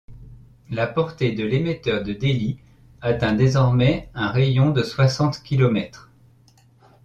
[0.71, 2.57] La portée de l'émetteur de Delhi
[3.01, 6.09] atteint désormais un rayon de soixante kilomètres.